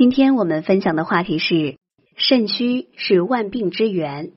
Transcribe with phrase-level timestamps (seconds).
[0.00, 1.76] 今天我们分享的话题是
[2.16, 4.32] 肾虚是万病之源。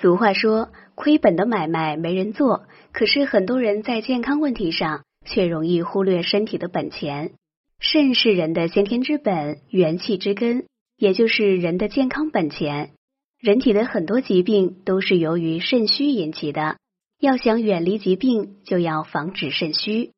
[0.00, 7.34] 俗话说，亏本的买卖没人做，可是很多人在健康问题上却容易忽略身体的本钱。
[7.78, 10.66] 肾是人的先天之本，元气之根，
[10.96, 12.90] 也就是人的健康本钱。
[13.38, 16.76] 人体的很多疾病都是由于肾虚引起的，
[17.20, 20.10] 要想远离疾病，就要防止肾虚。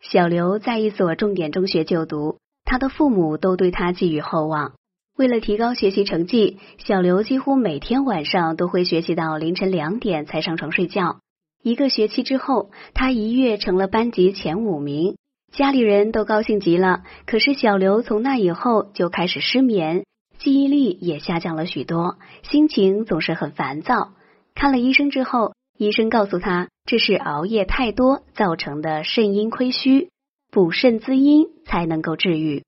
[0.00, 2.38] 小刘在一所重点中学就读，
[2.68, 4.72] 他的父母都对他寄予厚望。
[5.16, 11.20] 为了提高学习成绩，小刘几乎每天晚上都会学习到凌晨两点才上床睡觉。
[11.62, 15.16] 一个学期之后，他一跃成了班级前五名。
[15.50, 20.04] 家里人都高兴极了，可是小刘从那以后就开始失眠，
[20.38, 24.10] 记忆力也下降了许多，心情总是很烦躁。
[24.54, 30.10] 看了医生之后，医生告诉他这是熬夜太多造成的肾阴亏虚，
[30.50, 32.64] 补肾滋阴才能够治愈。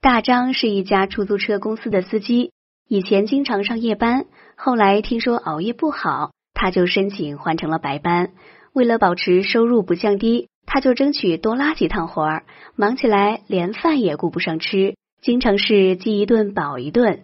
[0.00, 2.52] 大张是一家出租车公司的司机，
[2.88, 8.32] 以前经常上夜班，后来听说熬夜不好，他就申请换成了白班。
[8.72, 10.48] 为了保持收入不降低。
[10.68, 17.22] 他就争取多拉几趟活儿，忙起来连饭也顾不上吃，经常是饥一顿饱一顿。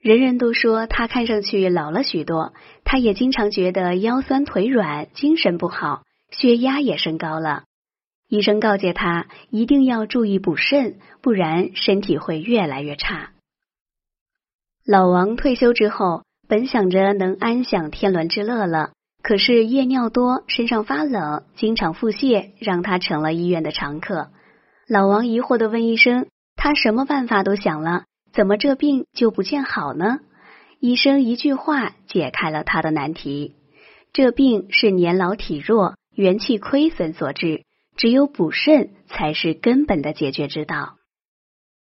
[0.00, 2.52] 人人都说他看上去老了许多，
[2.84, 7.64] 他也经常觉得腰酸腿软，精神不好，血压也升高了。
[8.28, 13.30] 医生告诫他一定要注意补肾，不然身体会越来越差。
[14.84, 18.90] 老王退休之后，本想着能安享天伦之乐了。
[19.22, 24.30] 可是夜尿多，身上发冷，经常腹泻，让他成了医院的常客。
[24.86, 30.20] 老王疑惑的问医生：“他什么办法都想了，怎么这病就不见好呢？”
[30.80, 33.56] 医生一句话解开了他的难题：
[34.12, 37.64] 这病是年老体弱、元气亏损所致，
[37.98, 40.94] 只有补肾才是根本的解决之道。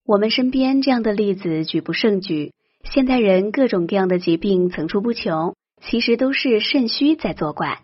[0.07, 2.53] 我们身边这样的例子举不胜举，
[2.85, 5.55] 现代人各种各样的疾病层出不穷。
[5.85, 7.81] 其实都是肾虚在作怪，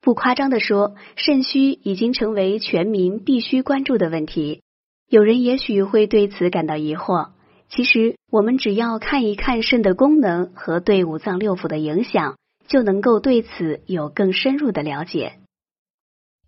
[0.00, 4.62] 不夸张的说，肾虚已经成为全民必须关注的问题。
[5.08, 7.30] 有人也许会对此感到疑惑，
[7.68, 12.36] 其实我们只要看一看肾的功能和对五脏六腑的影响，
[12.68, 15.38] 就能够对此有更深入的了解。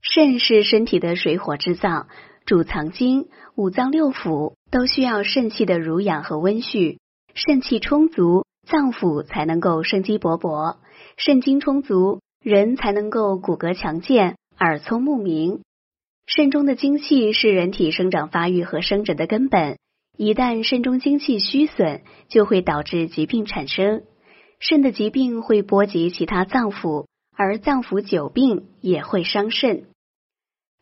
[0.01, 2.09] 肾是身体的水火之脏，
[2.47, 6.99] 主藏精，五脏六腑都需要肾气的濡养和温煦，
[7.35, 8.45] 肾气充足。
[8.67, 10.77] 脏腑才能够生机勃勃，
[11.17, 15.63] 肾精充足，人才能够骨骼强健、耳聪目明。
[16.27, 19.79] 肾中的精气是人体生长发育和生殖的根本，
[20.19, 24.03] 一旦肾中精气虚损，就会导致疾病产生。
[24.61, 27.07] 肾的疾病会波及其他脏腑，
[27.39, 29.85] 而脏腑久病也会伤肾。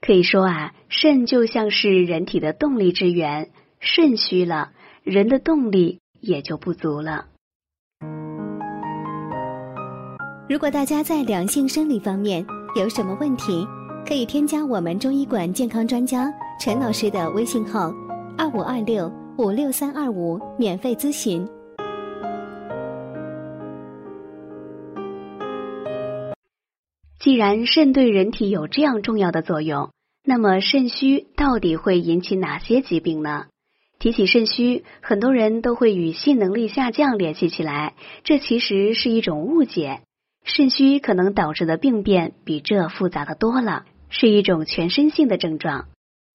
[0.01, 4.73] 可以说啊，肾就像是人体的动力之源，肾虚了，
[5.03, 7.27] 人的动力也就不足了。
[10.49, 13.67] 如果大家在两性生理方面有什么问题，
[14.09, 17.93] 可以添加我们中医馆健康专家陈老师的微信号：
[18.39, 21.47] 二五二六五六三二五，免费咨询。
[27.27, 29.91] 既然肾对人体有这样重要的作用，
[30.23, 33.47] 那么肾虚到底会引起哪些疾病呢？
[33.99, 40.03] 提起肾虚，很多人都会与性能力下降联系起来，这其实是一种误解。
[40.45, 45.87] 肾虚可能导致的病变比这复杂的多了，是一种全身性的症状。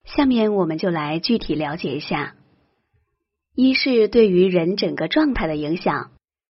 [0.04, 2.36] 下面我们就来具体了解一下。
[3.56, 6.12] 一是对于人整个状态的影响，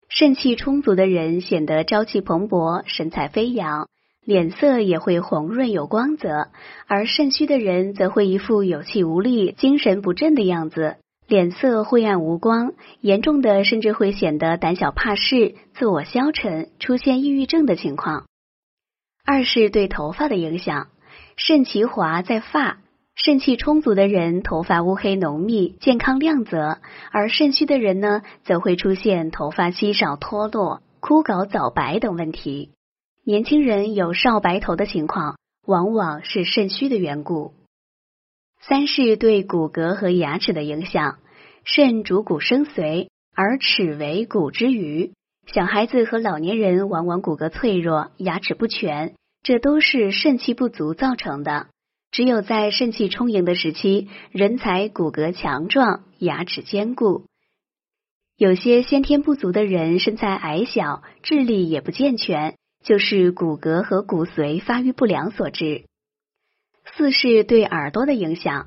[0.08, 3.88] 肾气充足的人显得朝气蓬勃、神采飞扬，
[4.28, 6.50] 脸色也会红润有光泽；
[6.86, 10.96] 而肾虚的人则会一副有气无力、精神不振的样子。
[11.26, 18.26] 脸色晦暗无光，严重的甚至会显得胆小怕事、自我消沉，出现抑郁症的情况。
[19.24, 20.88] 二是对头发的影响，
[21.38, 22.80] 肾其华在发，
[23.14, 26.76] 肾气充足的人头发乌黑浓密、健康亮泽，
[27.12, 32.72] 而肾虚的人呢，则会出现头发稀少脱落、枯槁早白等问题。
[33.28, 35.36] 年轻人有少白头的情况，
[35.66, 37.52] 往往是肾虚的缘故。
[38.58, 41.18] 三是对骨骼和牙齿的影响，
[41.62, 45.12] 肾主骨生髓，而齿为骨之余。
[45.46, 51.66] 小孩子和老年人往往骨骼脆弱，牙齿不全，这都是肾气不足造成的。
[52.10, 57.26] 只有在肾气充盈的时期，人才骨骼强壮，牙齿坚固。
[58.38, 65.84] 有些先天不足的人，身材矮小，智力也不健全，就是骨骼和骨髓发育不良所致。
[66.96, 68.66] 四是对耳朵的影响，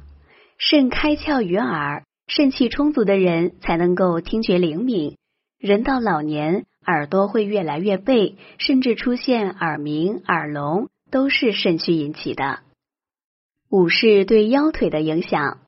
[0.58, 5.18] 肾开窍于耳，肾气充足的人才能够听觉灵敏。
[5.58, 12.60] 人到老年，耳朵会越来越背，甚至出现耳鸣、耳聋，都是肾虚引起的。
[13.70, 15.60] 五是对腰腿的影响，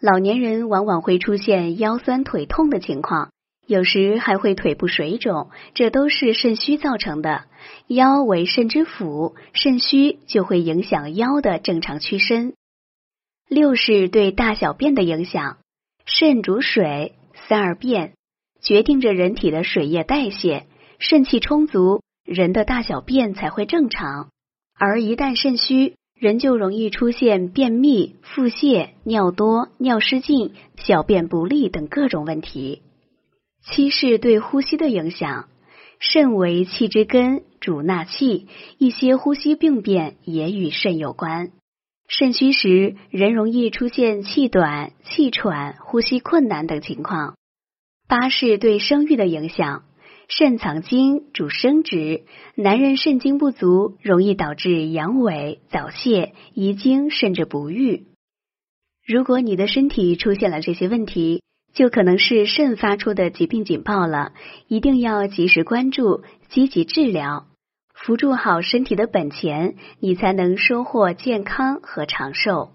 [0.00, 3.32] 老年人往往会出现腰酸腿痛的情况。
[3.66, 7.44] 有时还会腿部水肿，这都是肾虚造成的。
[7.86, 12.54] 腰为肾之府，肾虚就会影响腰的正常屈伸。
[13.48, 15.58] 六是对大小便的影响，
[16.04, 17.14] 肾主水，
[17.48, 18.12] 三而便，
[18.62, 20.66] 决定着人体的水液代谢。
[20.98, 24.28] 肾气充足，人的大小便才会正常。
[24.78, 32.82] 而一旦肾虚，人就容易出现便秘、腹泻、尿多、尿失禁、小便不利等各种问题。
[33.70, 35.48] 七是对呼吸的影响，
[35.98, 38.46] 肾为气之根，主纳气，
[38.76, 41.50] 一些呼吸病变也与肾有关。
[42.06, 47.36] 肾虚时，人容易出现气短、气喘、呼吸困难等情况。
[48.06, 49.84] 八是对生育的影响，
[50.28, 52.24] 肾藏精，主生殖，
[52.56, 58.08] 男人肾精不足，容易导致阳痿、早泄、遗精，甚至不育。
[59.06, 61.42] 如果你的身体出现了这些问题，
[61.74, 64.32] 就可能是肾发出的疾病警报了，
[64.68, 67.46] 一定要及时关注，积极治疗，
[67.92, 72.70] 扶助好身体的本钱，你才能收获健康和长寿。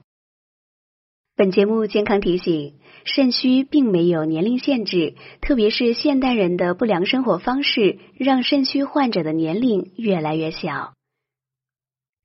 [1.37, 2.75] 本节目健康提醒：
[3.05, 10.91] 肾虚并没有年龄限制，特别是现代人的不良生活方式，让肾虚患者的年龄越来越小。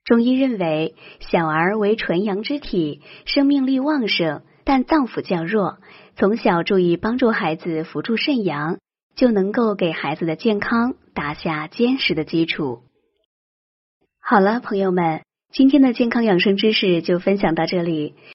[0.05, 5.79] 中医认为，小儿为纯阳之体，生命力旺盛，但脏腑较弱。
[6.17, 8.79] 从小注意帮助孩子扶助肾阳，
[9.17, 12.83] 就能够给孩子的健康打下坚实的基础。
[14.21, 15.23] 好了，朋友们，
[15.53, 18.15] 今天的健康养生知识就分享到这里。